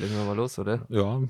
[0.00, 0.86] Legen wir mal los, oder?
[0.88, 1.20] Ja,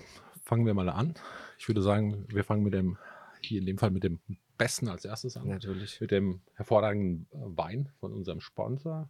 [0.44, 1.14] fangen wir mal an.
[1.58, 2.98] Ich würde sagen, wir fangen mit dem,
[3.40, 4.20] hier in dem Fall mit dem
[4.58, 5.48] Besten als erstes an.
[5.48, 6.00] Natürlich.
[6.00, 9.08] Mit dem hervorragenden Wein von unserem Sponsor.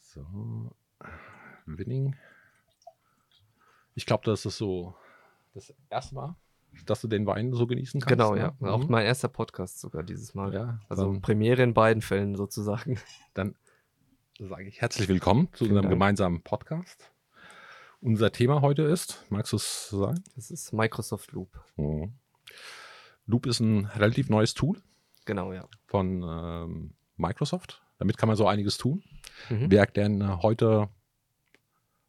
[0.00, 0.26] So,
[1.64, 2.14] Winning.
[3.94, 4.94] Ich glaube, das ist so
[5.54, 6.36] das erste Mal,
[6.84, 8.10] dass du den Wein so genießen kannst.
[8.10, 8.40] Genau, ne?
[8.40, 8.56] ja.
[8.58, 8.68] Mhm.
[8.68, 10.52] Auch mein erster Podcast sogar dieses Mal.
[10.52, 12.98] Ja, Also Premiere in beiden Fällen sozusagen.
[13.32, 13.54] Dann
[14.38, 15.92] sage ich herzlich willkommen zu Vielen unserem Dank.
[15.94, 17.11] gemeinsamen Podcast.
[18.02, 20.22] Unser Thema heute ist, magst du es sagen?
[20.34, 21.60] Das ist Microsoft Loop.
[21.76, 22.14] Mhm.
[23.26, 24.82] Loop ist ein relativ neues Tool
[25.24, 25.68] Genau, ja.
[25.86, 27.80] von ähm, Microsoft.
[27.98, 29.04] Damit kann man so einiges tun.
[29.48, 29.70] Mhm.
[29.70, 30.88] Wir erklären äh, heute,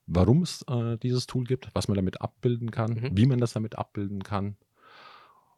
[0.08, 3.10] warum es äh, dieses Tool gibt, was man damit abbilden kann, Mhm.
[3.16, 4.58] wie man das damit abbilden kann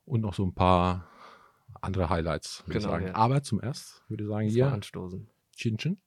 [0.03, 1.07] und noch so ein paar
[1.79, 3.07] andere Highlights, würde ich Genau, sagen.
[3.07, 3.15] ja.
[3.15, 5.29] Aber zum erst würde ich sagen, mal hier, anstoßen.
[5.55, 5.97] Chin Chin.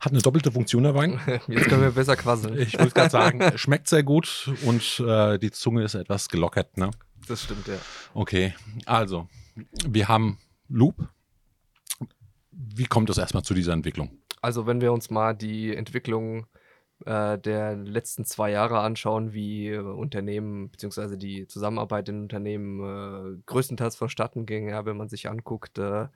[0.00, 1.20] Hat eine doppelte Funktion, der Wein.
[1.46, 2.58] Jetzt können wir besser quasseln.
[2.58, 6.78] Ich wollte gerade sagen, schmeckt sehr gut und äh, die Zunge ist etwas gelockert.
[6.78, 6.90] Ne?
[7.28, 7.76] Das stimmt, ja.
[8.14, 8.54] Okay,
[8.86, 9.28] also,
[9.86, 10.96] wir haben Loop.
[12.50, 14.10] Wie kommt es erstmal zu dieser Entwicklung?
[14.40, 16.46] Also wenn wir uns mal die Entwicklung
[17.04, 21.16] äh, der letzten zwei Jahre anschauen, wie Unternehmen bzw.
[21.16, 26.08] die Zusammenarbeit in Unternehmen äh, größtenteils vonstatten ging, ja, wenn man sich anguckt, äh,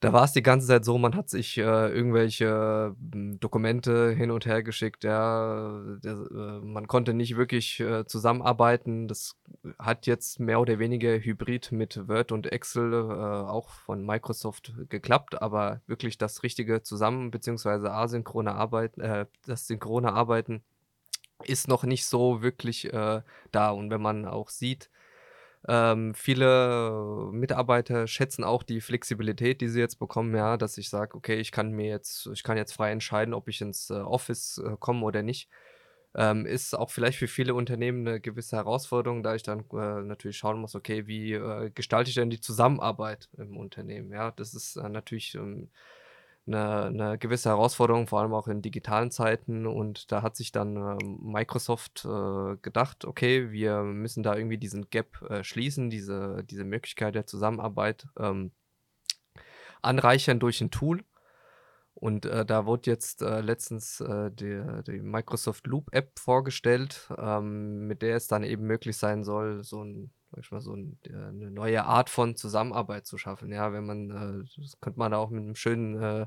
[0.00, 4.30] da war es die ganze Zeit so, man hat sich äh, irgendwelche m, Dokumente hin
[4.30, 9.08] und her geschickt, ja, der, äh, man konnte nicht wirklich äh, zusammenarbeiten.
[9.08, 9.36] Das
[9.78, 12.96] hat jetzt mehr oder weniger hybrid mit Word und Excel äh,
[13.50, 17.88] auch von Microsoft geklappt, aber wirklich das richtige Zusammen- bzw.
[17.88, 20.62] asynchrone Arbeiten, äh, das synchrone Arbeiten
[21.44, 23.70] ist noch nicht so wirklich äh, da.
[23.70, 24.90] Und wenn man auch sieht,
[25.66, 31.16] ähm, viele Mitarbeiter schätzen auch die Flexibilität, die sie jetzt bekommen, ja, dass ich sage,
[31.16, 34.58] okay, ich kann mir jetzt, ich kann jetzt frei entscheiden, ob ich ins äh, Office
[34.64, 35.48] äh, komme oder nicht.
[36.14, 40.38] Ähm, ist auch vielleicht für viele Unternehmen eine gewisse Herausforderung, da ich dann äh, natürlich
[40.38, 44.10] schauen muss, okay, wie äh, gestalte ich denn die Zusammenarbeit im Unternehmen?
[44.12, 45.70] Ja, das ist äh, natürlich ähm,
[46.48, 49.66] eine, eine gewisse Herausforderung, vor allem auch in digitalen Zeiten.
[49.66, 54.90] Und da hat sich dann ähm, Microsoft äh, gedacht, okay, wir müssen da irgendwie diesen
[54.90, 58.52] Gap äh, schließen, diese, diese Möglichkeit der Zusammenarbeit ähm,
[59.82, 61.04] anreichern durch ein Tool.
[61.94, 67.88] Und äh, da wurde jetzt äh, letztens äh, die, die Microsoft Loop App vorgestellt, ähm,
[67.88, 70.98] mit der es dann eben möglich sein soll, so ein, sag ich mal, so ein,
[71.04, 73.52] äh, eine neue Art von Zusammenarbeit zu schaffen.
[73.52, 76.26] Ja, wenn man, äh, das könnte man da auch mit einem schönen äh,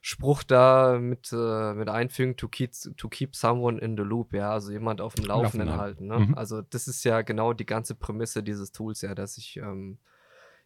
[0.00, 4.70] Spruch da mit, mit einfügen, to keep, to keep someone in the loop, ja, also
[4.70, 6.06] jemand auf dem Laufenden Laufenden halten.
[6.08, 6.18] Ne?
[6.18, 6.34] Mhm.
[6.34, 9.96] Also das ist ja genau die ganze Prämisse dieses Tools, ja, dass ich ähm,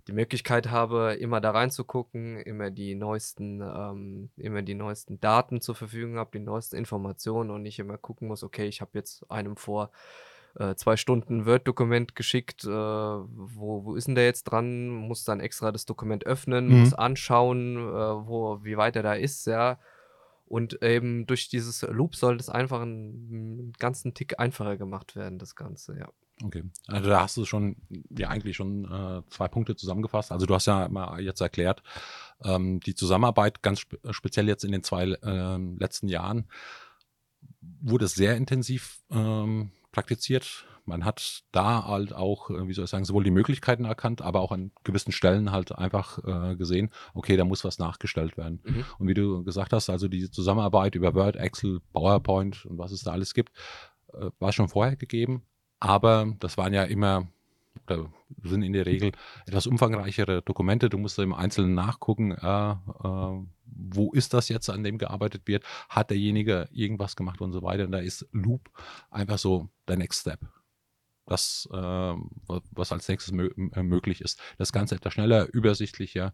[0.09, 5.77] die Möglichkeit habe, immer da reinzugucken, immer die neuesten, ähm, immer die neuesten Daten zur
[5.77, 9.57] Verfügung habe, die neuesten Informationen und nicht immer gucken muss, okay, ich habe jetzt einem
[9.57, 9.93] vor
[10.57, 15.41] äh, zwei Stunden Word-Dokument geschickt, äh, wo, wo ist denn der jetzt dran, muss dann
[15.41, 16.81] extra das Dokument öffnen, Mhm.
[16.81, 19.79] muss anschauen, äh, wo, wie weit er da ist, ja.
[20.47, 25.55] Und eben durch dieses Loop soll das einfach einen, ganzen Tick einfacher gemacht werden, das
[25.57, 26.09] Ganze, ja.
[26.43, 27.77] Okay, also da hast du schon,
[28.17, 30.31] ja eigentlich schon äh, zwei Punkte zusammengefasst.
[30.31, 31.83] Also du hast ja mal jetzt erklärt,
[32.45, 36.47] ähm, die Zusammenarbeit ganz spe speziell jetzt in den zwei ähm, letzten Jahren
[37.81, 40.66] wurde sehr intensiv ähm, praktiziert.
[40.84, 44.41] Man hat da halt auch, äh, wie soll ich sagen, sowohl die Möglichkeiten erkannt, aber
[44.41, 48.60] auch an gewissen Stellen halt einfach äh, gesehen, okay, da muss was nachgestellt werden.
[48.65, 48.84] Mhm.
[48.99, 53.03] Und wie du gesagt hast, also die Zusammenarbeit über Word, Excel, PowerPoint und was es
[53.03, 53.53] da alles gibt,
[54.15, 55.43] äh, war schon vorher gegeben.
[55.81, 57.28] Aber das waren ja immer
[57.87, 58.10] oder
[58.43, 59.12] sind in der Regel
[59.47, 60.88] etwas umfangreichere Dokumente.
[60.88, 63.47] Du musst im Einzelnen nachgucken, äh, äh,
[63.78, 65.65] wo ist das jetzt, an dem gearbeitet wird?
[65.89, 67.84] Hat derjenige irgendwas gemacht und so weiter?
[67.84, 68.70] Und da ist Loop
[69.11, 70.41] einfach so der Next Step.
[71.26, 74.41] Das, äh, wa- was als nächstes mö äh, möglich ist.
[74.56, 76.32] Das Ganze etwas schneller, übersichtlicher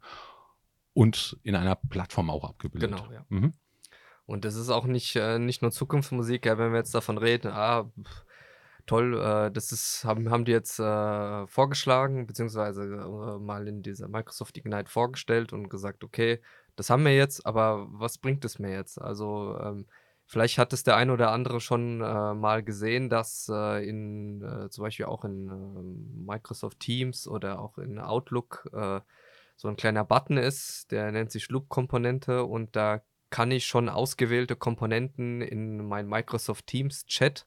[0.92, 2.90] und in einer Plattform auch abgebildet.
[2.90, 3.26] Genau, ja.
[3.28, 3.52] Mhm.
[4.26, 7.48] Und das ist auch nicht, äh, nicht nur Zukunftsmusik, ja, wenn wir jetzt davon reden,
[7.50, 8.24] ah, pff,
[8.86, 14.08] toll, äh, das ist, haben, haben die jetzt äh, vorgeschlagen, beziehungsweise äh, mal in dieser
[14.08, 16.40] Microsoft Ignite vorgestellt und gesagt, okay,
[16.76, 19.00] das haben wir jetzt, aber was bringt es mir jetzt?
[19.00, 19.86] Also ähm,
[20.26, 24.70] vielleicht hat es der ein oder andere schon äh, mal gesehen, dass äh, in äh,
[24.70, 29.00] zum Beispiel auch in ähm, Microsoft Teams oder auch in Outlook äh,
[29.56, 34.56] so ein kleiner Button ist, der nennt sich Loop-Komponente und da kann ich schon ausgewählte
[34.56, 37.46] Komponenten in mein Microsoft Teams Chat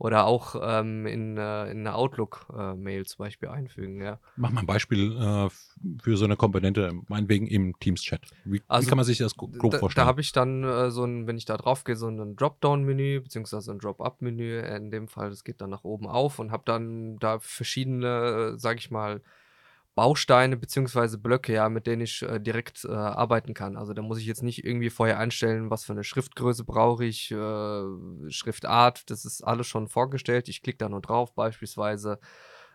[0.00, 4.00] oder auch ähm, in, äh, in eine Outlook-Mail äh, zum Beispiel einfügen.
[4.00, 4.18] Ja.
[4.34, 5.50] Mach mal ein Beispiel äh,
[6.02, 8.22] für so eine Komponente, meinetwegen im Teams-Chat.
[8.46, 10.04] Wie, also, wie, kann man sich das grob da, vorstellen?
[10.04, 13.20] Da habe ich dann äh, so ein, wenn ich da drauf gehe, so ein Dropdown-Menü,
[13.20, 14.60] beziehungsweise ein Drop-Up-Menü.
[14.60, 18.78] In dem Fall, das geht dann nach oben auf und habe dann da verschiedene, sage
[18.78, 19.20] ich mal,
[19.94, 23.76] Bausteine beziehungsweise Blöcke, ja, mit denen ich äh, direkt äh, arbeiten kann.
[23.76, 27.30] Also da muss ich jetzt nicht irgendwie vorher einstellen, was für eine Schriftgröße brauche ich,
[27.30, 27.82] äh,
[28.28, 30.48] Schriftart, das ist alles schon vorgestellt.
[30.48, 32.18] Ich klicke da nur drauf, beispielsweise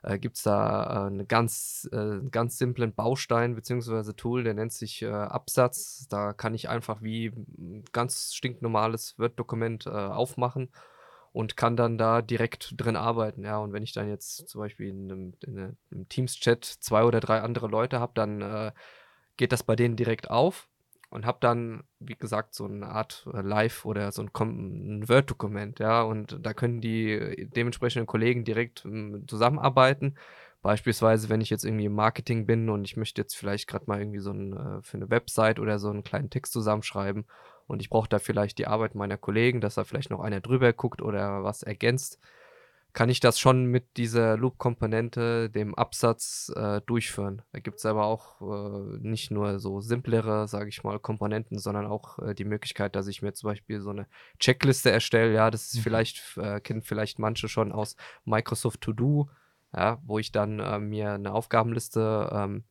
[0.03, 4.73] äh, gibt es da äh, ganz, äh, einen ganz simplen Baustein beziehungsweise Tool, der nennt
[4.73, 6.07] sich äh, Absatz.
[6.09, 7.27] Da kann ich einfach wie
[7.57, 10.69] ein ganz stinknormales Word-Dokument aufmachen
[11.35, 13.43] und kann dann da direkt drin arbeiten.
[13.43, 17.19] Ja, und wenn ich dann jetzt zum Beispiel in einem, in einem Teams-Chat zwei oder
[17.19, 18.71] drei andere Leute habe, dann äh,
[19.35, 20.69] geht das bei denen direkt auf
[21.09, 25.79] und habe dann, wie gesagt, so eine Art äh, Live oder so ein, ein Word-Dokument,
[25.79, 30.15] ja, und da können die dementsprechenden Kollegen direkt ähm, zusammenarbeiten.
[30.61, 33.99] Beispielsweise, wenn ich jetzt irgendwie im Marketing bin und ich möchte jetzt vielleicht gerade mal
[33.99, 37.25] irgendwie so ein, äh, für eine Website oder so einen kleinen Text zusammenschreiben
[37.67, 40.73] und ich brauche da vielleicht die Arbeit meiner Kollegen, dass da vielleicht noch einer drüber
[40.73, 42.19] guckt oder was ergänzt,
[42.95, 47.41] kann ich das schon mit dieser Loop-Komponente, dem Absatz, äh, durchführen.
[47.51, 51.87] Da gibt es aber auch äh, nicht nur so simplere, sage ich mal, Komponenten, sondern
[51.87, 54.07] auch äh, die Möglichkeit, dass ich mir zum Beispiel so eine
[54.39, 55.33] Checkliste erstelle.
[55.33, 55.81] Ja, das ist mhm.
[55.81, 59.29] vielleicht, äh, kennen vielleicht manche schon aus Microsoft To Do,
[59.75, 62.63] ja, wo ich dann äh, mir eine Aufgabenliste ähm,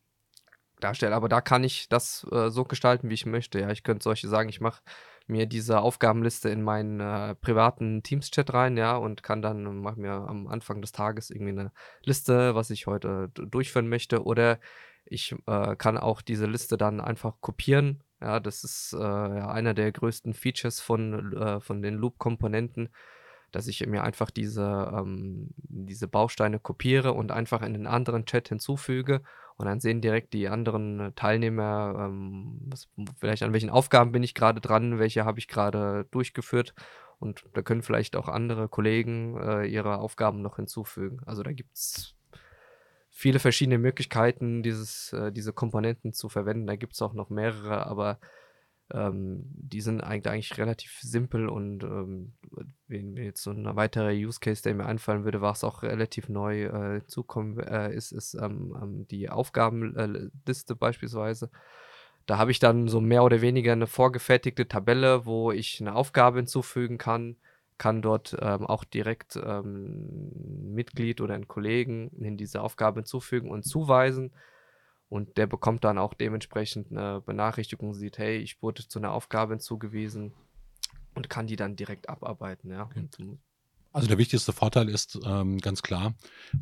[0.84, 1.14] darstelle.
[1.14, 3.60] Aber da kann ich das äh, so gestalten, wie ich möchte.
[3.60, 4.82] Ja, ich könnte solche sagen, ich mache
[5.26, 10.12] mir diese Aufgabenliste in meinen äh, privaten Teams-Chat rein, ja, und kann dann, mache mir
[10.12, 11.72] am Anfang des Tages irgendwie eine
[12.04, 14.22] Liste, was ich heute durchführen möchte.
[14.22, 14.60] Oder
[15.06, 18.04] ich äh, kann auch diese Liste dann einfach kopieren.
[18.20, 22.90] Ja, das ist äh, ja, einer der größten Features von, äh, von den Loop-Komponenten
[23.54, 28.48] dass ich mir einfach diese, ähm, diese Bausteine kopiere und einfach in den anderen Chat
[28.48, 29.22] hinzufüge
[29.56, 34.34] und dann sehen direkt die anderen Teilnehmer, ähm, was, vielleicht an welchen Aufgaben bin ich
[34.34, 36.74] gerade dran, welche habe ich gerade durchgeführt
[37.18, 41.20] und da können vielleicht auch andere Kollegen äh, ihre Aufgaben noch hinzufügen.
[41.26, 42.14] Also da gibt es
[43.10, 46.66] viele verschiedene Möglichkeiten, dieses, äh, diese Komponenten zu verwenden.
[46.66, 48.18] Da gibt es auch noch mehrere, aber
[48.92, 52.34] ähm, die sind eigentlich, relativ simpel und ähm,
[52.86, 56.64] wenn jetzt so ein weiterer Use Case, der mir einfallen würde, was auch relativ neu
[56.64, 61.50] äh, zukommen äh, ist, ist ähm, ähm die Aufgabenliste beispielsweise.
[62.26, 66.38] Da habe ich dann so mehr oder weniger eine vorgefertigte Tabelle, wo ich eine Aufgabe
[66.38, 67.36] hinzufügen kann,
[67.78, 73.64] kann dort ähm, auch direkt ähm, Mitglied oder einen Kollegen in diese Aufgabe hinzufügen und
[73.64, 74.32] zuweisen
[75.08, 79.54] und der bekommt dann auch dementsprechend eine Benachrichtigung, sieht, hey, ich wurde zu einer Aufgabe
[79.54, 80.32] hinzugewiesen
[81.14, 82.70] und kann die dann direkt abarbeiten.
[82.70, 82.84] Ja.
[82.84, 83.08] Okay.
[83.92, 86.14] Also der wichtigste Vorteil ist ähm, ganz klar,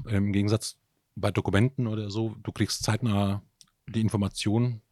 [0.06, 0.78] im Gegensatz
[1.14, 3.42] bei Dokumenten oder so, du kriegst zeitnah
[3.88, 4.82] die Information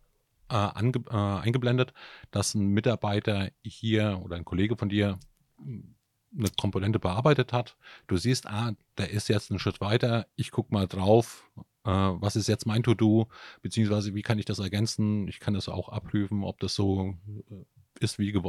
[0.51, 1.93] äh, äh, eingeblendet,
[2.31, 5.19] dass ein Mitarbeiter hier oder ein Kollege von dir
[5.59, 5.95] hm,
[6.37, 7.77] eine Komponente bearbeitet hat.
[8.07, 11.51] Du siehst, ah, der ist jetzt einen Schritt weiter, ich gucke mal drauf,
[11.85, 13.29] äh, was ist jetzt mein To-Do,
[13.63, 15.29] beziehungsweise wie kann ich das ergänzen?
[15.29, 17.15] Ich kann das auch abprüfen, ob das so
[17.51, 17.65] äh,
[18.01, 18.43] ist wie, äh,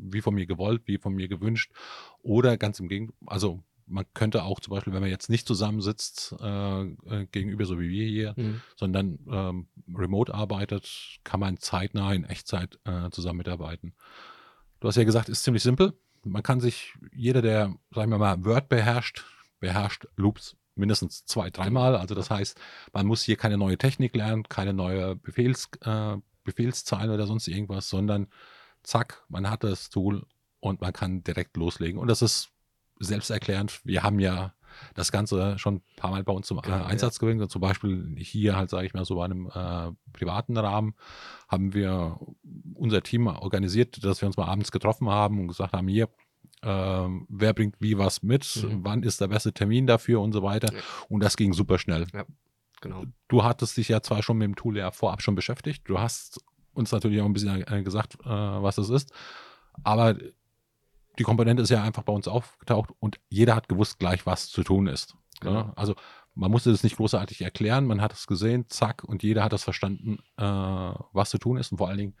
[0.00, 1.72] wie von mir gewollt, wie von mir gewünscht.
[2.22, 6.34] Oder ganz im Gegenteil, also man könnte auch zum Beispiel, wenn man jetzt nicht zusammensitzt,
[6.40, 8.60] äh, äh, gegenüber so wie wir hier, mhm.
[8.76, 13.94] sondern ähm, remote arbeitet, kann man zeitnah in Echtzeit äh, zusammen mitarbeiten.
[14.80, 15.92] Du hast ja gesagt, ist ziemlich simpel.
[16.24, 19.24] Man kann sich, jeder, der, sagen wir mal, Word beherrscht,
[19.60, 21.96] beherrscht Loops mindestens zwei, dreimal.
[21.96, 22.58] Also das heißt,
[22.92, 27.88] man muss hier keine neue Technik lernen, keine neue Befehls, äh, Befehlszeilen oder sonst irgendwas,
[27.88, 28.28] sondern
[28.82, 30.26] zack, man hat das Tool
[30.60, 32.00] und man kann direkt loslegen.
[32.00, 32.50] Und das ist
[32.98, 33.80] selbsterklärend.
[33.84, 34.54] Wir haben ja
[34.94, 37.20] das Ganze schon ein paar Mal bei uns zum äh, genau, Einsatz ja.
[37.20, 37.50] gewinnt.
[37.50, 40.94] Zum Beispiel hier halt, sage ich mal, so bei einem äh, privaten Rahmen
[41.48, 42.18] haben wir
[42.74, 46.08] unser Team organisiert, dass wir uns mal abends getroffen haben und gesagt haben, hier,
[46.62, 48.84] ähm, wer bringt wie was mit, mhm.
[48.84, 50.72] wann ist der beste Termin dafür und so weiter.
[50.72, 50.80] Ja.
[51.08, 52.06] Und das ging super schnell.
[52.12, 52.24] Ja,
[52.80, 53.04] genau.
[53.28, 56.40] Du hattest dich ja zwar schon mit dem Tool ja vorab schon beschäftigt, du hast
[56.74, 59.12] uns natürlich auch ein bisschen äh, gesagt, äh, was das ist,
[59.82, 60.16] aber
[61.18, 64.62] die Komponente ist ja einfach bei uns aufgetaucht und jeder hat gewusst gleich, was zu
[64.62, 65.14] tun ist.
[65.40, 65.52] Genau.
[65.52, 65.72] Ne?
[65.76, 65.94] Also
[66.34, 69.64] man musste das nicht großartig erklären, man hat es gesehen, zack, und jeder hat das
[69.64, 72.14] verstanden, äh, was zu tun ist und vor allen Dingen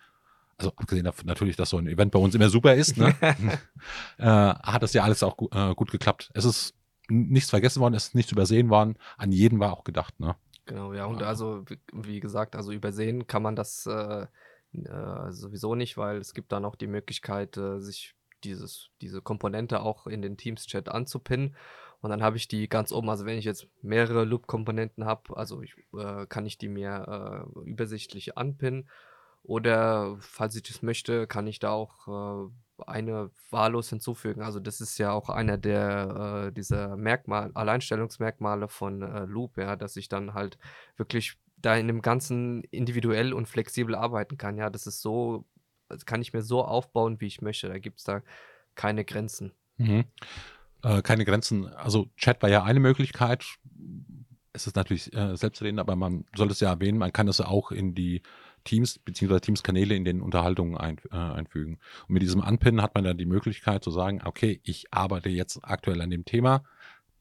[0.62, 3.14] also abgesehen davon natürlich, dass so ein Event bei uns immer super ist, ne?
[4.18, 6.30] äh, hat das ja alles auch gu äh, gut geklappt.
[6.34, 6.74] Es ist
[7.08, 10.36] nichts vergessen worden, es ist nichts übersehen worden, an jeden war auch gedacht, ne?
[10.66, 11.26] Genau, ja, und ja.
[11.26, 14.26] also, wie gesagt, also übersehen kann man das äh,
[14.72, 18.14] äh, sowieso nicht, weil es gibt dann auch die Möglichkeit, äh, sich
[18.44, 21.56] dieses, diese Komponente auch in den Teams-Chat anzupinnen.
[22.00, 23.08] Und dann habe ich die ganz oben.
[23.10, 28.36] Also wenn ich jetzt mehrere Loop-Komponenten habe, also ich, äh, kann ich die mir übersichtlich
[28.36, 28.88] anpinnen.
[29.42, 32.06] Oder falls ich das möchte, kann ich da auch
[32.48, 32.50] äh,
[32.86, 34.42] eine wahllos hinzufügen.
[34.42, 39.76] Also das ist ja auch einer der äh, dieser Merkmal, Alleinstellungsmerkmale von äh, Loop, ja,
[39.76, 40.58] dass ich dann halt
[40.96, 44.56] wirklich da in dem Ganzen individuell und flexibel arbeiten kann.
[44.56, 45.44] Ja, das ist so,
[45.88, 47.68] das kann ich mir so aufbauen, wie ich möchte.
[47.68, 48.22] Da gibt es da
[48.74, 49.52] keine Grenzen.
[49.76, 50.04] Mhm.
[50.82, 51.66] Äh, keine Grenzen.
[51.68, 53.44] Also Chat war ja eine Möglichkeit.
[54.52, 57.70] Es ist natürlich äh, selbstredend, aber man soll es ja erwähnen, man kann es auch
[57.70, 58.22] in die
[58.64, 59.40] Teams bzw.
[59.40, 61.78] Teams-Kanäle in den Unterhaltungen ein, äh, einfügen.
[62.08, 65.60] Und mit diesem Anpinnen hat man dann die Möglichkeit zu sagen, okay, ich arbeite jetzt
[65.62, 66.62] aktuell an dem Thema,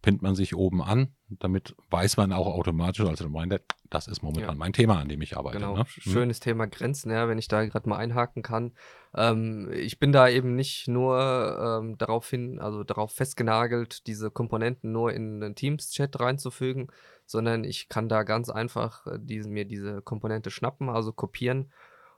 [0.02, 4.56] pinnt man sich oben an, damit weiß man auch automatisch als Reminder, das ist momentan
[4.56, 4.58] ja.
[4.58, 5.60] mein Thema, an dem ich arbeite.
[5.60, 5.84] Genau, ne?
[5.84, 6.12] Mhm.
[6.12, 6.44] schönes mhm.
[6.44, 8.74] Thema Grenzen, ja, wenn ich da gerade mal einhaken kann.
[9.14, 14.92] Ähm, ich bin da eben nicht nur ähm, darauf hin, also darauf festgenagelt, diese Komponenten
[14.92, 16.88] nur in den Teams-Chat reinzufügen,
[17.32, 21.72] sondern ich kann da ganz einfach äh, diese, mir diese Komponente schnappen, also kopieren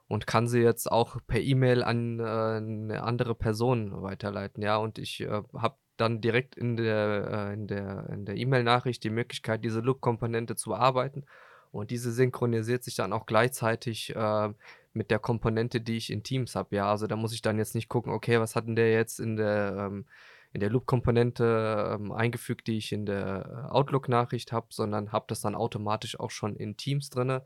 [0.08, 4.62] und kann sie jetzt auch per E-Mail an äh, eine andere Person weiterleiten.
[4.62, 9.04] Ja, und ich äh, habe dann direkt in der äh, in der in der E-Mail-Nachricht
[9.04, 11.24] die Möglichkeit, diese Loop-Komponente zu bearbeiten.
[11.70, 14.52] Und diese synchronisiert sich dann auch gleichzeitig äh,
[14.92, 16.76] mit der Komponente, die ich in Teams habe.
[16.76, 19.18] Ja, also da muss ich dann jetzt nicht gucken, okay, was hat denn der jetzt
[19.18, 20.06] in der ähm,
[20.54, 25.40] in der Loop-Komponente ähm, eingefügt, die ich in der äh, Outlook-Nachricht habe, sondern habe das
[25.40, 27.40] dann automatisch auch schon in Teams drin.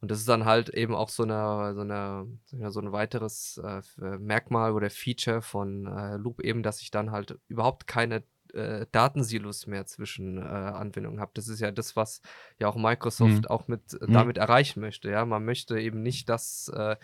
[0.00, 2.26] Und das ist dann halt eben auch so, eine, so, eine,
[2.70, 3.82] so ein weiteres äh,
[4.18, 9.68] Merkmal oder Feature von äh, Loop eben, dass ich dann halt überhaupt keine äh, Datensilos
[9.68, 11.30] mehr zwischen äh, Anwendungen habe.
[11.34, 12.20] Das ist ja das, was
[12.58, 13.46] ja auch Microsoft mhm.
[13.46, 15.08] auch mit äh, damit erreichen möchte.
[15.08, 16.96] Ja, man möchte eben nicht, dass äh,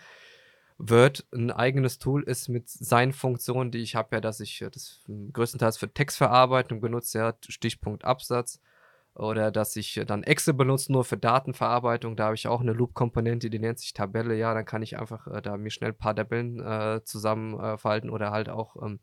[0.89, 5.01] Word ein eigenes Tool ist mit seinen Funktionen, die ich habe, ja, dass ich das
[5.33, 8.59] größtenteils für Textverarbeitung benutze, ja, Stichpunkt Absatz.
[9.13, 12.15] Oder dass ich dann Excel benutze, nur für Datenverarbeitung.
[12.15, 14.35] Da habe ich auch eine Loop-Komponente, die nennt sich Tabelle.
[14.37, 18.31] Ja, dann kann ich einfach äh, da mir schnell ein paar Tabellen äh, zusammenfalten oder
[18.31, 18.99] halt auch ähm,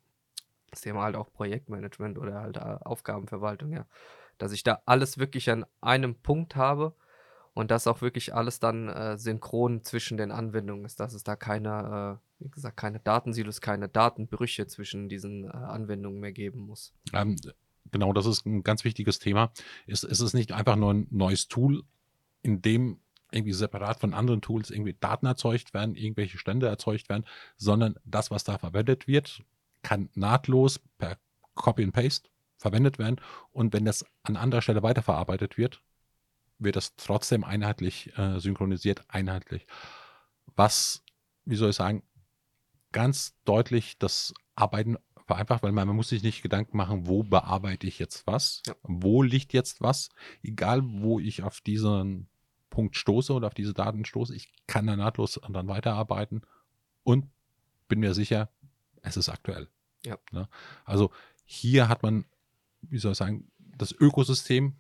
[0.71, 3.87] das Thema halt auch Projektmanagement oder halt äh, Aufgabenverwaltung, ja.
[4.39, 6.95] Dass ich da alles wirklich an einem Punkt habe
[7.59, 11.35] und dass auch wirklich alles dann äh, synchron zwischen den Anwendungen ist, dass es da
[11.35, 16.95] keine, äh, wie gesagt, keine Datensilos, keine Datenbrüche zwischen diesen äh, Anwendungen mehr geben muss.
[17.13, 17.35] Ähm,
[17.91, 19.51] genau, das ist ein ganz wichtiges Thema.
[19.89, 21.83] Es, es ist nicht einfach nur ein neues Tool,
[22.43, 23.01] in dem
[23.33, 28.31] irgendwie separat von anderen Tools irgendwie Daten erzeugt werden, irgendwelche Stände erzeugt werden, sondern das,
[28.31, 29.43] was da verwendet wird,
[29.83, 31.19] kann nahtlos per
[31.57, 33.17] Copy and Paste verwendet werden.
[33.51, 35.83] Und wenn das an anderer Stelle weiterverarbeitet wird,
[36.59, 39.67] wird das trotzdem einheitlich äh, synchronisiert, einheitlich.
[40.57, 41.05] Was,
[41.45, 42.03] wie soll ich sagen,
[42.93, 44.97] ganz deutlich das Arbeiten
[45.27, 48.75] vereinfacht, weil man, man muss sich nicht Gedanken machen, wo bearbeite ich jetzt was, ja.
[48.83, 50.09] wo liegt jetzt was,
[50.43, 52.29] egal wo ich auf diesen
[52.71, 56.43] Punkt stoße oder auf diese Daten stoße, ich kann da nahtlos dann weiterarbeiten
[57.05, 57.27] und
[57.89, 58.51] bin mir sicher,
[59.03, 59.69] es ist aktuell.
[60.05, 60.19] Ja.
[60.33, 60.49] Ne?
[60.85, 61.11] Also
[61.45, 62.25] hier hat man,
[62.83, 64.77] wie soll ich sagen, das Ökosystem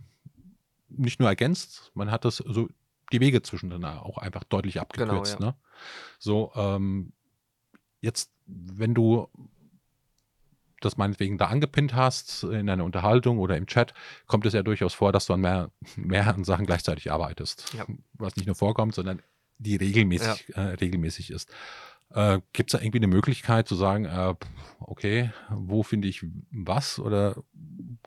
[0.88, 2.68] nicht nur ergänzt, man hat das so
[3.12, 5.38] die Wege zwischen dann auch einfach deutlich abgekürzt.
[5.38, 5.52] Genau, ja.
[5.52, 5.58] ne?
[6.18, 7.12] So, ähm,
[8.00, 9.28] jetzt, wenn du
[10.80, 13.94] das meinetwegen da angepinnt hast in einer Unterhaltung oder im Chat,
[14.26, 17.74] kommt es ja durchaus vor, dass du an mehr, mehreren Sachen gleichzeitig arbeitest.
[17.74, 17.86] Ja.
[18.14, 19.22] Was nicht nur vorkommt, sondern
[19.58, 20.70] die regelmäßig, ja.
[20.70, 21.50] äh, regelmäßig ist.
[22.10, 24.34] Äh, Gibt es da irgendwie eine Möglichkeit zu sagen, äh,
[24.80, 27.36] okay, wo finde ich was oder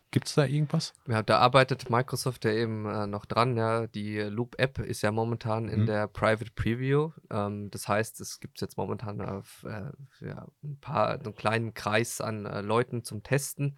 [0.09, 0.93] gibt es da irgendwas?
[1.07, 3.55] Ja, da arbeitet Microsoft ja eben äh, noch dran.
[3.55, 3.87] Ja.
[3.87, 5.85] Die Loop-App ist ja momentan in mhm.
[5.85, 7.11] der Private Preview.
[7.29, 12.21] Ähm, das heißt, es gibt jetzt momentan auf, äh, ja, ein paar, einen kleinen Kreis
[12.21, 13.77] an äh, Leuten zum Testen.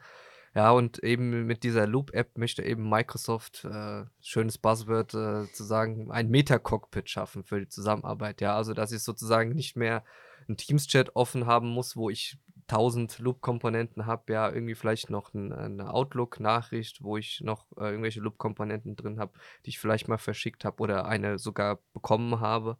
[0.56, 6.12] Ja, und eben mit dieser Loop-App möchte eben Microsoft, äh, schönes Buzzword, äh, zu sagen,
[6.12, 8.40] ein Meta-Cockpit schaffen für die Zusammenarbeit.
[8.40, 10.04] Ja, also dass ich sozusagen nicht mehr
[10.48, 15.52] einen Teams-Chat offen haben muss, wo ich tausend Loop-Komponenten habe, ja, irgendwie vielleicht noch ein,
[15.52, 19.34] eine Outlook-Nachricht, wo ich noch äh, irgendwelche Loop-Komponenten drin habe,
[19.66, 22.78] die ich vielleicht mal verschickt habe oder eine sogar bekommen habe.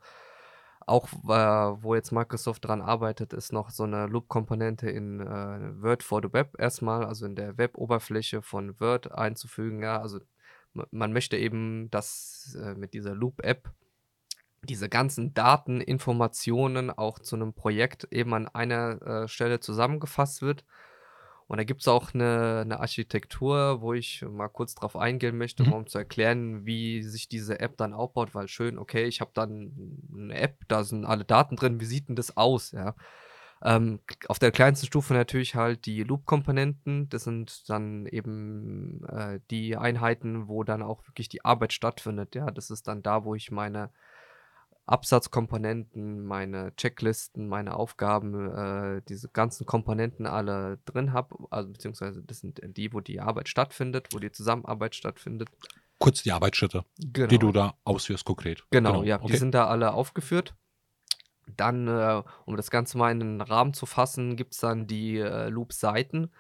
[0.86, 6.04] Auch äh, wo jetzt Microsoft dran arbeitet, ist noch so eine Loop-Komponente in äh, Word
[6.04, 9.82] for the Web erstmal, also in der Web-Oberfläche von Word einzufügen.
[9.82, 10.20] Ja, also
[10.92, 13.72] man möchte eben, dass äh, mit dieser Loop-App
[14.64, 20.64] diese ganzen Daten, Informationen auch zu einem Projekt eben an einer äh, Stelle zusammengefasst wird
[21.54, 25.62] und da gibt es auch eine, eine, Architektur, wo ich mal kurz drauf eingehen möchte,
[25.62, 25.74] mhm.
[25.74, 30.00] um zu erklären, wie sich diese App dann aufbaut, weil schön, okay, ich habe dann
[30.12, 32.96] eine App, da sind alle Daten drin, wie sieht denn das aus, ja?
[33.62, 37.08] Ähm, auf der kleinsten Stufe natürlich halt die Loop-Komponenten.
[37.10, 42.34] Das sind dann eben äh, die Einheiten, wo dann auch wirklich die Arbeit stattfindet.
[42.34, 43.92] Ja, das ist dann da, wo ich meine
[44.86, 51.36] Absatzkomponenten, meine Checklisten, meine Aufgaben, äh, diese ganzen Komponenten alle drin habe.
[51.50, 55.50] Also beziehungsweise das sind die, wo die Arbeit stattfindet, wo die Zusammenarbeit stattfindet.
[56.00, 57.28] Kurz die Arbeitsschritte, Genau.
[57.28, 58.66] die du da ausführst konkret.
[58.72, 59.38] Genau, ja, die okay.
[59.38, 60.54] sind da alle aufgeführt.
[61.48, 65.18] Dann, äh, um das Ganze mal in den Rahmen zu fassen, gibt es dann die
[65.18, 66.32] äh, Loop-Seiten.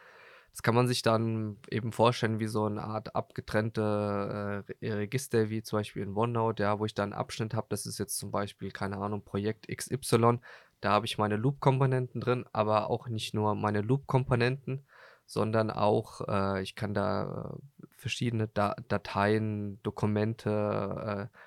[0.54, 5.50] Das kann man sich dann eben vorstellen wie so eine Art abgetrennte äh, Re- Register,
[5.50, 7.68] wie zum Beispiel in OneNote, ja, wo ich dann einen Abschnitt habe.
[7.70, 10.40] Das ist jetzt zum Beispiel, keine Ahnung, Projekt XY.
[10.80, 14.86] Da habe ich meine Loop-Komponenten drin, aber auch nicht nur meine Loop-Komponenten,
[15.26, 21.38] sondern auch, äh, ich kann da äh, verschiedene da Dateien, Dokumente, äh,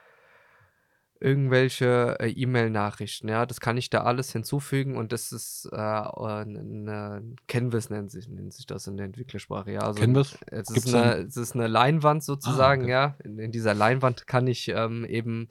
[1.20, 7.22] irgendwelche äh, E-Mail-Nachrichten, ja, das kann ich da alles hinzufügen und das ist äh, eine
[7.48, 9.80] Canvas nennt sich, nennt sich das in der Entwicklersprache, ja.
[9.80, 10.38] Also Canvas?
[10.50, 12.90] es ist, eine, es ist eine Leinwand sozusagen, okay.
[12.90, 13.16] ja.
[13.24, 15.48] In, in dieser Leinwand kann ich ähm, eben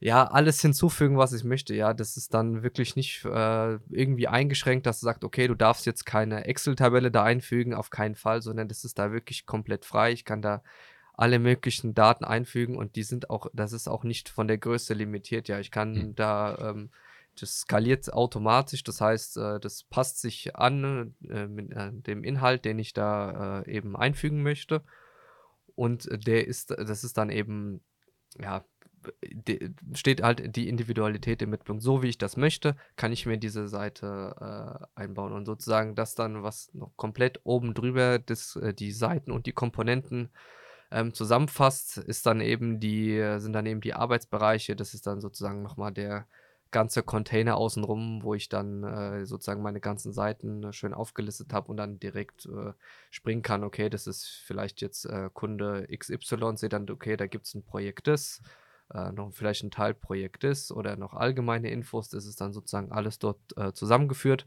[0.00, 1.92] ja alles hinzufügen, was ich möchte, ja.
[1.92, 6.06] Das ist dann wirklich nicht äh, irgendwie eingeschränkt, dass du sagst, okay, du darfst jetzt
[6.06, 10.12] keine Excel-Tabelle da einfügen, auf keinen Fall, sondern das ist da wirklich komplett frei.
[10.12, 10.62] Ich kann da
[11.18, 14.94] alle möglichen Daten einfügen und die sind auch, das ist auch nicht von der Größe
[14.94, 15.58] limitiert, ja.
[15.58, 16.14] Ich kann Hm.
[16.14, 16.90] da, ähm,
[17.38, 22.64] das skaliert automatisch, das heißt, äh, das passt sich an äh, mit äh, dem Inhalt,
[22.64, 24.82] den ich da äh, eben einfügen möchte.
[25.74, 27.80] Und der ist, das ist dann eben,
[28.40, 28.64] ja,
[29.94, 31.82] steht halt die Individualität im Mittelpunkt.
[31.82, 34.34] So wie ich das möchte, kann ich mir diese Seite
[34.96, 39.30] äh, einbauen und sozusagen das dann, was noch komplett oben drüber das, äh, die Seiten
[39.32, 40.30] und die Komponenten
[40.90, 44.76] ähm, zusammenfasst, ist dann eben die, sind dann eben die Arbeitsbereiche.
[44.76, 46.26] Das ist dann sozusagen nochmal der
[46.70, 51.68] ganze Container außenrum, wo ich dann äh, sozusagen meine ganzen Seiten äh, schön aufgelistet habe
[51.68, 52.72] und dann direkt äh,
[53.10, 57.46] springen kann, okay, das ist vielleicht jetzt äh, Kunde XY, sehe dann, okay, da gibt
[57.46, 58.42] es ein Projekt das,
[58.92, 63.18] äh, noch vielleicht ein Teilprojekt ist oder noch allgemeine Infos, das ist dann sozusagen alles
[63.18, 64.46] dort äh, zusammengeführt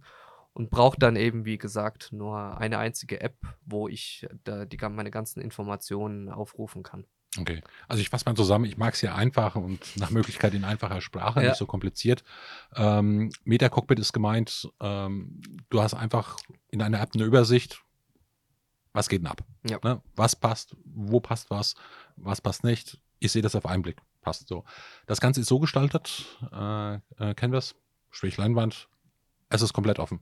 [0.54, 5.12] und braucht dann eben, wie gesagt, nur eine einzige App, wo ich da die, meine
[5.12, 7.06] ganzen Informationen aufrufen kann.
[7.40, 7.62] Okay.
[7.88, 11.00] Also ich fasse mal zusammen, ich mag es ja einfach und nach Möglichkeit in einfacher
[11.00, 11.50] Sprache, Ja.
[11.50, 12.24] nicht so kompliziert.
[12.76, 16.38] Ähm, Meta Cockpit ist gemeint, ähm, du hast einfach
[16.70, 17.82] in einer App eine Übersicht,
[18.92, 19.44] was geht denn ab?
[19.64, 19.80] Ja.
[19.82, 20.02] Ne?
[20.18, 21.76] Was passt, wo passt was,
[22.18, 23.00] was passt nicht.
[23.20, 24.66] Ich sehe das auf einen Blick, passt so.
[25.06, 27.76] Das Ganze ist so gestaltet, äh, äh, Canvas,
[28.10, 28.90] sprich Leinwand,
[29.48, 30.20] es ist komplett offen.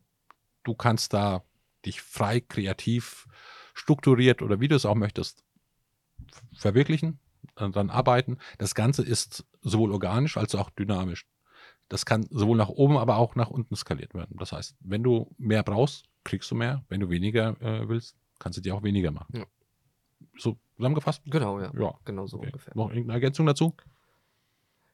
[0.63, 1.43] Du kannst da
[1.85, 3.27] dich frei, kreativ,
[3.73, 5.43] strukturiert oder wie du es auch möchtest,
[6.53, 7.19] verwirklichen,
[7.55, 8.37] dann arbeiten.
[8.57, 11.25] Das Ganze ist sowohl organisch als auch dynamisch.
[11.87, 14.37] Das kann sowohl nach oben, aber auch nach unten skaliert werden.
[14.37, 16.83] Das heißt, wenn du mehr brauchst, kriegst du mehr.
[16.87, 19.35] Wenn du weniger äh, willst, kannst du dir auch weniger machen.
[19.35, 19.45] Ja.
[20.37, 21.23] So zusammengefasst?
[21.25, 21.71] Genau, ja.
[21.73, 21.93] Ja.
[22.05, 22.47] Genau so Okay.
[22.47, 22.73] ungefähr.
[22.75, 23.75] Noch irgendeine Ergänzung dazu?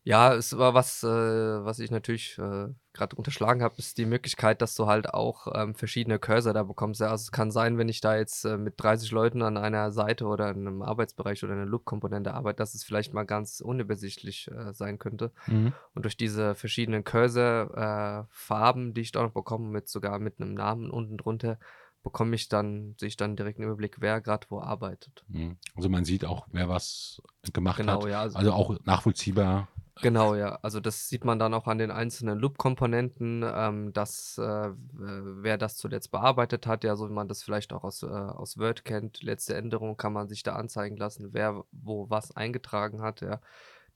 [0.07, 4.61] Ja, es war was, äh, was ich natürlich äh, gerade unterschlagen habe, ist die Möglichkeit,
[4.61, 7.01] dass du halt auch ähm, verschiedene Cursor da bekommst.
[7.01, 9.91] Ja, also es kann sein, wenn ich da jetzt äh, mit 30 Leuten an einer
[9.91, 14.47] Seite oder in einem Arbeitsbereich oder einer Loop-Komponente arbeite, dass es vielleicht mal ganz unübersichtlich
[14.51, 15.31] äh, sein könnte.
[15.47, 15.73] Mhm.
[15.95, 20.91] Und durch diese verschiedenen Cursor-Farben, die ich da noch bekomme, mit sogar mit einem Namen
[20.91, 21.57] unten drunter,
[22.03, 25.25] bekomme ich dann, sehe ich dann direkt einen Überblick, wer gerade wo arbeitet.
[25.27, 25.57] Mhm.
[25.75, 28.09] Also man sieht auch, wer was gemacht Genau, hat.
[28.11, 28.21] ja.
[28.21, 29.67] Also, Also auch nachvollziehbar.
[30.01, 30.59] Genau, ja.
[30.61, 35.77] Also das sieht man dann auch an den einzelnen Loop-Komponenten, ähm, dass äh, wer das
[35.77, 39.23] zuletzt bearbeitet hat, ja, so wie man das vielleicht auch aus, äh, aus Word kennt,
[39.23, 43.39] letzte Änderung kann man sich da anzeigen lassen, wer wo was eingetragen hat, ja.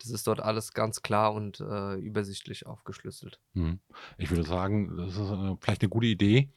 [0.02, 3.40] Das ist dort alles ganz klar und äh, übersichtlich aufgeschlüsselt.
[3.54, 3.80] Mhm.
[4.18, 6.50] Ich würde sagen, das ist äh, vielleicht eine gute Idee.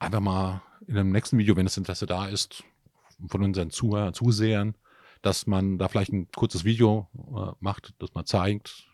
[0.00, 2.64] Einfach mal in einem nächsten Video, wenn das Interesse da ist,
[3.28, 4.74] von unseren Zuhör Zusehern,
[5.22, 8.86] dass man da vielleicht ein kurzes Video äh, macht, das man zeigt,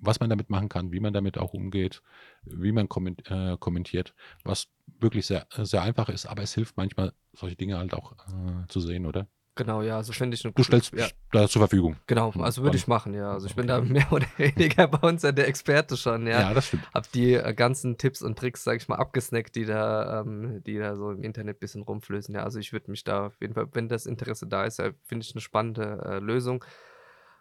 [0.00, 2.02] was man damit machen kann, wie man damit auch umgeht,
[2.44, 7.12] wie man komment äh, kommentiert, was wirklich sehr, sehr einfach ist, aber es hilft manchmal,
[7.32, 9.28] solche Dinge halt auch äh, zu sehen, oder?
[9.56, 11.96] Genau, ja, also finde ich eine Du stellst ja, mich da zur Verfügung.
[12.06, 13.32] genau, also würde ich machen, ja.
[13.32, 16.40] Also ich bin da mehr oder weniger bei uns ja der Experte schon, ja.
[16.40, 16.88] Ja, das stimmt.
[16.94, 20.78] Hab die äh, ganzen Tipps und Tricks, sag ich mal, abgesnackt, die da, ähm, die
[20.78, 22.34] da so im Internet ein bisschen rumflößen.
[22.34, 24.90] Ja, also ich würde mich da auf jeden Fall, wenn das Interesse da ist, ja,
[25.04, 26.64] finde ich eine spannende äh, Lösung,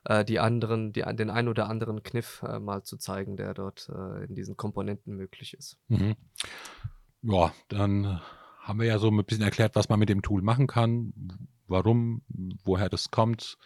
[0.05, 3.89] äh, die anderen, die, den einen oder anderen Kniff äh, mal zu zeigen, der dort
[3.89, 5.77] äh, in diesen Komponenten möglich ist.
[5.87, 6.15] Mhm.
[7.21, 8.19] Ja, dann
[8.59, 11.13] haben wir ja so ein bisschen erklärt, was man mit dem Tool machen kann,
[11.69, 12.21] warum,
[12.63, 13.57] woher das kommt.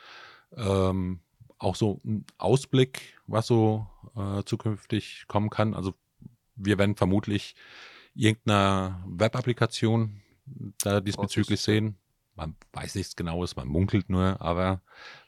[0.55, 1.19] Ähm,
[1.57, 5.73] auch so ein Ausblick, was so äh, zukünftig kommen kann.
[5.73, 5.93] Also
[6.55, 7.55] wir werden vermutlich
[8.13, 10.21] irgendeine Web-Applikation
[10.79, 11.97] da diesbezüglich sehen.
[12.35, 14.81] Man weiß nichts Genaues, man munkelt nur, aber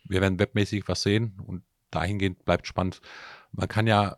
[0.03, 2.99] wir werden webmäßig was sehen und dahingehend bleibt spannend.
[3.51, 4.17] Man kann ja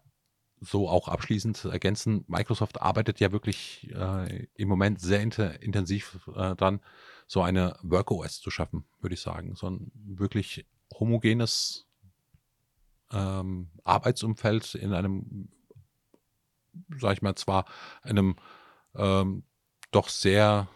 [0.59, 6.79] so auch abschließend ergänzen, Microsoft arbeitet ja wirklich äh, im Moment sehr intensiv äh, dran,
[7.27, 9.55] so eine Work OS zu schaffen, würde ich sagen.
[9.55, 11.85] So ein wirklich homogenes
[13.11, 15.49] ähm, Arbeitsumfeld in einem,
[16.97, 17.65] sag ich mal, zwar
[18.01, 18.35] einem
[18.95, 19.43] ähm,
[19.91, 20.67] doch sehr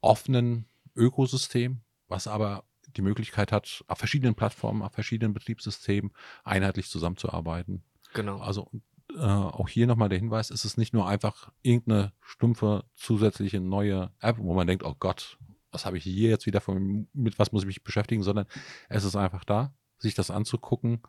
[0.00, 2.64] offenen Ökosystem, was aber
[2.96, 6.12] die Möglichkeit hat, auf verschiedenen Plattformen, auf verschiedenen Betriebssystemen
[6.44, 7.82] einheitlich zusammenzuarbeiten.
[8.14, 8.38] Genau.
[8.38, 8.70] Also
[9.16, 14.10] äh, auch hier nochmal der Hinweis, es ist nicht nur einfach irgendeine stumpfe zusätzliche neue
[14.20, 15.38] App, wo man denkt, oh Gott,
[15.70, 18.46] was habe ich hier jetzt wieder von, mit was muss ich mich beschäftigen, sondern
[18.88, 21.02] es ist einfach da, sich das anzugucken,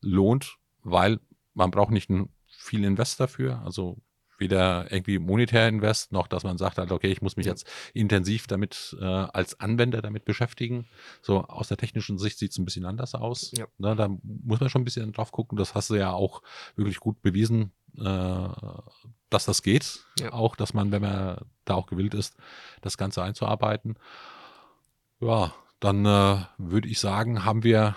[0.00, 1.20] lohnt, weil
[1.54, 2.10] man braucht nicht
[2.46, 3.62] viel Invest dafür.
[3.64, 3.98] Also
[4.44, 8.46] weder irgendwie monetär invest, noch dass man sagt halt, okay, ich muss mich jetzt intensiv
[8.46, 10.86] damit äh, als Anwender damit beschäftigen.
[11.22, 13.52] So aus der technischen Sicht sieht es ein bisschen anders aus.
[13.56, 13.66] Ja.
[13.78, 15.56] Ne, da muss man schon ein bisschen drauf gucken.
[15.56, 16.42] Das hast du ja auch
[16.76, 18.48] wirklich gut bewiesen, äh,
[19.30, 20.04] dass das geht.
[20.20, 20.32] Ja.
[20.32, 22.36] Auch, dass man, wenn man da auch gewillt ist,
[22.82, 23.96] das Ganze einzuarbeiten.
[25.20, 27.96] Ja, dann äh, würde ich sagen, haben wir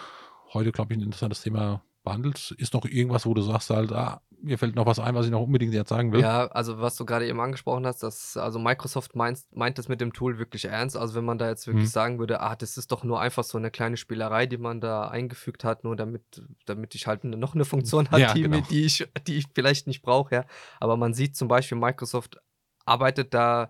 [0.53, 2.51] heute, glaube ich, ein interessantes Thema behandelt.
[2.57, 5.31] Ist noch irgendwas, wo du sagst halt, ah, mir fällt noch was ein, was ich
[5.31, 6.21] noch unbedingt jetzt sagen will.
[6.21, 10.01] Ja, also was du gerade eben angesprochen hast, dass also Microsoft meint, meint das mit
[10.01, 10.95] dem Tool wirklich ernst.
[10.95, 11.91] Also wenn man da jetzt wirklich hm.
[11.91, 15.07] sagen würde, ah, das ist doch nur einfach so eine kleine Spielerei, die man da
[15.07, 18.61] eingefügt hat, nur damit, damit ich halt noch eine Funktion habe, ja, die, genau.
[18.69, 20.45] die, ich, die ich vielleicht nicht brauche, ja.
[20.79, 22.37] Aber man sieht zum Beispiel, Microsoft
[22.85, 23.69] arbeitet da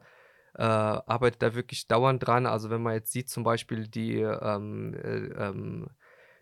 [0.58, 2.46] äh, arbeitet da wirklich dauernd dran.
[2.46, 5.88] Also wenn man jetzt sieht, zum Beispiel die ähm, äh, ähm,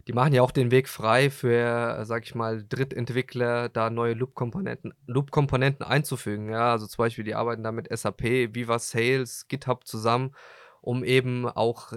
[0.08, 4.94] die machen ja auch den Weg frei für, sag ich mal, Drittentwickler, da neue Loop-Komponenten
[5.08, 6.50] Loop -Komponenten einzufügen.
[6.50, 10.36] Ja, also zum Beispiel, die arbeiten da mit SAP, Viva Sales, GitHub zusammen,
[10.82, 11.92] um eben auch,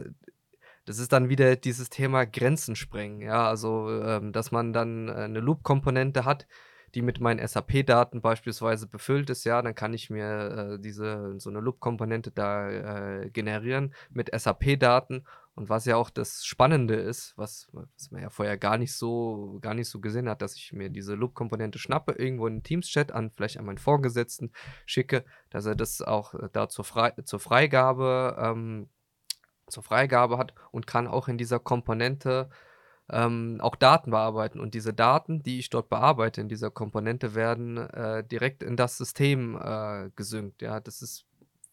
[0.87, 3.21] das ist dann wieder dieses Thema Grenzen sprengen.
[3.21, 6.47] Ja, also, ähm, dass man dann äh, eine Loop-Komponente hat,
[6.95, 11.51] die mit meinen SAP-Daten beispielsweise befüllt ist, ja, dann kann ich mir äh, diese so
[11.51, 15.27] eine Loop-Komponente da äh, generieren mit SAP-Daten
[15.59, 19.59] und was ja auch das Spannende ist, was, was man ja vorher gar nicht so,
[19.61, 23.11] gar nicht so gesehen hat, dass ich mir diese Loop-Komponente schnappe, irgendwo in den Teams-Chat
[23.11, 24.53] an, vielleicht an meinen Vorgesetzten
[24.87, 28.89] schicke, dass er das auch äh, da zur, Frei zur Freigabe, ähm,
[29.67, 32.51] zur Freigabe hat und kann auch in dieser Komponente
[33.11, 34.61] ähm, auch Daten bearbeiten.
[34.61, 38.97] Und diese Daten, die ich dort bearbeite in dieser Komponente, werden äh, direkt in das
[38.97, 40.63] System äh, gesynkt.
[40.63, 41.25] Ja, das ist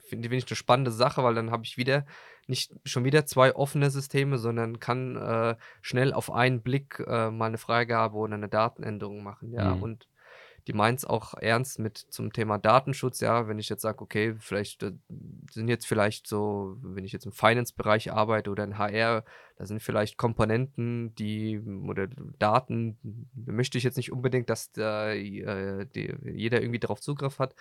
[0.05, 2.05] finde find ich eine spannende Sache, weil dann habe ich wieder
[2.47, 7.47] nicht schon wieder zwei offene Systeme, sondern kann äh, schnell auf einen Blick äh, mal
[7.47, 9.51] eine Freigabe oder eine Datenänderung machen.
[9.51, 9.83] Ja, mhm.
[9.83, 10.07] und
[10.67, 13.19] die meint es auch ernst mit zum Thema Datenschutz.
[13.19, 14.93] Ja, wenn ich jetzt sage, okay, vielleicht äh,
[15.51, 19.23] sind jetzt vielleicht so, wenn ich jetzt im Finance-Bereich arbeite oder in HR,
[19.57, 22.07] da sind vielleicht Komponenten, die oder
[22.39, 22.97] Daten,
[23.33, 27.55] möchte ich jetzt nicht unbedingt, dass da, äh, die, jeder irgendwie darauf Zugriff hat.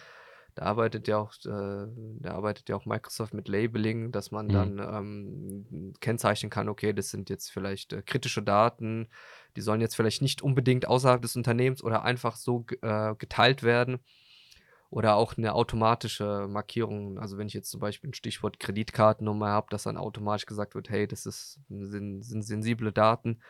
[0.54, 1.86] Da arbeitet ja auch, äh,
[2.20, 4.52] da arbeitet ja auch Microsoft mit Labeling, dass man mhm.
[4.52, 9.08] dann ähm, kennzeichnen kann, okay, das sind jetzt vielleicht äh, kritische Daten,
[9.56, 13.98] die sollen jetzt vielleicht nicht unbedingt außerhalb des Unternehmens oder einfach so äh, geteilt werden.
[14.90, 17.18] Oder auch eine automatische Markierung.
[17.18, 20.88] Also wenn ich jetzt zum Beispiel ein Stichwort Kreditkartennummer habe, dass dann automatisch gesagt wird,
[20.88, 23.40] hey, das ist, sind, sind sensible Daten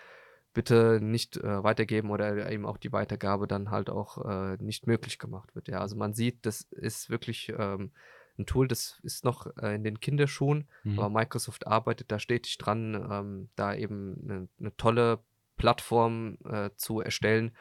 [0.55, 5.19] bitte nicht äh, weitergeben oder eben auch die Weitergabe dann halt auch äh, nicht möglich
[5.19, 5.69] gemacht wird.
[5.69, 7.90] Ja, also man sieht, das ist wirklich ähm,
[8.38, 10.99] ein Tool, das ist noch äh, in den Kinderschuhen, mhm.
[10.99, 15.21] aber Microsoft arbeitet da stetig dran, ähm, da eben eine, eine tolle
[15.57, 17.57] Plattform äh, zu erstellen,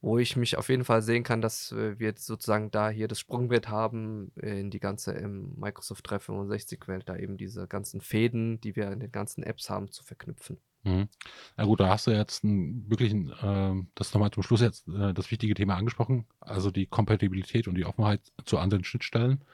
[0.00, 3.20] wo ich mich auf jeden Fall sehen kann, dass äh, wir sozusagen da hier das
[3.20, 8.90] Sprungbrett haben in die ganze im Microsoft 365-Welt, da eben diese ganzen Fäden, die wir
[8.90, 10.58] in den ganzen Apps haben, zu verknüpfen.
[10.84, 11.08] Mhm.
[11.56, 15.14] Na gut, da hast du jetzt 'n wirklichen, äh, das nochmal zum Schluss jetzt, äh,
[15.14, 16.26] das wichtige Thema angesprochen.
[16.40, 19.44] Also die Kompatibilität und die Offenheit zu anderen Schnittstellen,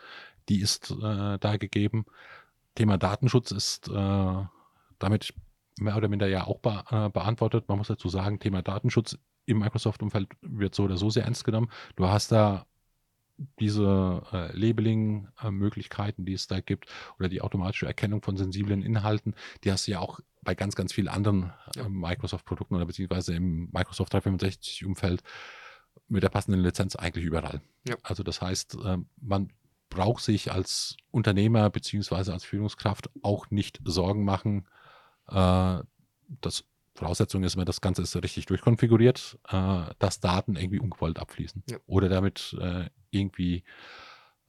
[0.48, 2.06] die ist äh, da gegeben.
[2.74, 4.44] Thema Datenschutz ist äh,
[4.98, 5.34] damit
[5.78, 7.68] mehr oder minder ja auch be äh, beantwortet.
[7.68, 11.70] Man muss dazu sagen, Thema Datenschutz im Microsoft-Umfeld wird so oder so sehr ernst genommen.
[11.96, 12.66] Du hast da
[13.60, 16.86] diese äh, Labeling-Möglichkeiten, die es da gibt,
[17.18, 20.94] oder die automatische Erkennung von sensiblen Inhalten, die hast du ja auch bei ganz, ganz
[20.94, 25.20] vielen anderen äh, Microsoft-Produkten oder beziehungsweise im Microsoft 365-Umfeld
[26.08, 27.60] mit der passenden Lizenz eigentlich überall.
[27.86, 27.96] Ja.
[28.02, 29.52] Also das heißt, äh, man
[29.90, 34.66] braucht sich als Unternehmer beziehungsweise als Führungskraft auch nicht Sorgen machen,
[35.28, 35.80] äh,
[36.40, 41.62] dass Voraussetzung ist, wenn das Ganze ist richtig durchkonfiguriert, äh, dass Daten irgendwie ungewollt abfließen
[41.68, 41.76] Ja.
[41.86, 43.64] oder damit äh, irgendwie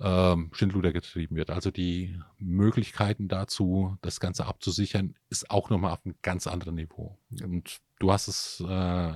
[0.02, 1.50] ähm, Schindluder getrieben wird.
[1.50, 7.18] Also die Möglichkeiten dazu, das Ganze abzusichern, ist auch nochmal auf einem ganz anderen Niveau.
[7.44, 9.14] Und du hast es, äh,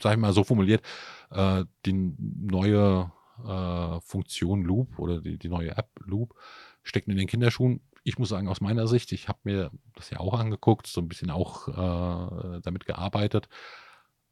[0.00, 0.82] sag ich mal, so formuliert,
[1.30, 3.12] äh, die neue
[3.46, 6.34] äh, Funktion Loop oder die, die neue App Loop
[6.82, 7.80] steckt in den Kinderschuhen.
[8.04, 11.08] Ich muss sagen, aus meiner Sicht, ich habe mir das ja auch angeguckt, so ein
[11.08, 13.48] bisschen auch äh, damit gearbeitet.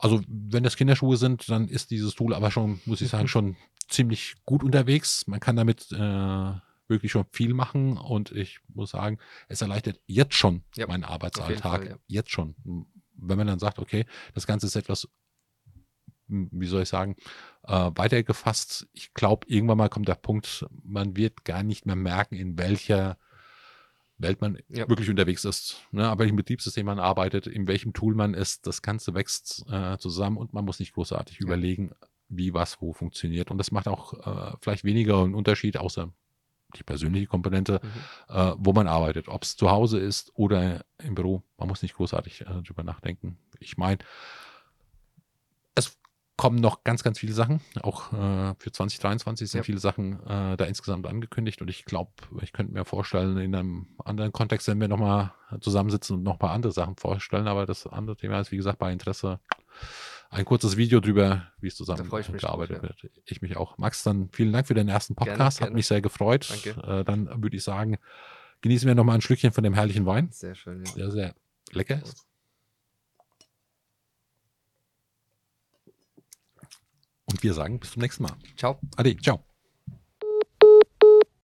[0.03, 3.57] Also, wenn das Kinderschuhe sind, dann ist dieses Tool aber schon, muss ich sagen, schon
[3.87, 5.27] ziemlich gut unterwegs.
[5.27, 6.53] Man kann damit äh,
[6.89, 11.81] wirklich schon viel machen und ich muss sagen, es erleichtert jetzt schon Ja, meinen Arbeitsalltag.
[11.83, 11.97] Fall, ja.
[12.07, 12.55] Jetzt schon.
[13.15, 15.07] Wenn man dann sagt, okay, das Ganze ist etwas,
[16.31, 17.17] m, wie soll ich sagen,
[17.65, 18.89] äh, weitergefasst.
[18.95, 23.19] Ich glaube, irgendwann mal kommt der Punkt, man wird gar nicht mehr merken, in welcher
[24.23, 24.89] Welt man Ja.
[24.89, 25.77] wirklich unterwegs ist.
[25.93, 26.07] Ne?
[26.09, 30.37] Aber welchem Betriebssystem man arbeitet, in welchem Tool man ist, das Ganze wächst äh, zusammen
[30.37, 31.47] und man muss nicht großartig Ja.
[31.47, 31.93] überlegen,
[32.29, 33.51] wie was wo funktioniert.
[33.51, 34.13] Und das macht auch
[34.53, 36.13] äh, vielleicht weniger einen Unterschied, außer
[36.77, 38.35] die persönliche Komponente, Mhm.
[38.37, 39.27] äh, wo man arbeitet.
[39.29, 43.39] Ob es zu Hause ist oder im Büro, man muss nicht großartig äh, drüber nachdenken.
[43.59, 43.99] Ich meine,
[46.41, 47.61] kommen noch ganz, ganz viele Sachen.
[47.83, 49.63] Auch äh, für 2023 sind Ja.
[49.63, 51.61] viele Sachen äh, da insgesamt angekündigt.
[51.61, 56.17] Und ich glaube, ich könnte mir vorstellen, in einem anderen Kontext, wenn wir nochmal zusammensitzen
[56.17, 57.47] und noch ein paar andere Sachen vorstellen.
[57.47, 59.39] Aber das andere Thema ist, wie gesagt, bei Interesse
[60.31, 63.11] ein kurzes Video drüber, wie es zusammen gearbeitet wird.
[63.27, 63.77] Ich mich auch.
[63.77, 65.61] Max, dann vielen Dank für den ersten Gerne, Podcast.
[65.61, 65.75] Hat gerne.
[65.75, 66.49] mich sehr gefreut.
[66.49, 66.81] Danke.
[67.01, 67.99] Äh, dann würde ich sagen,
[68.63, 70.29] genießen wir nochmal ein Schlückchen von dem herrlichen Wein.
[70.33, 70.93] Sehr schön, ja.
[70.93, 71.35] Sehr, sehr
[71.73, 72.01] lecker.
[77.31, 78.37] Und wir sagen bis zum nächsten Mal.
[78.57, 78.79] Ciao.
[78.97, 79.50] Ade, ciao.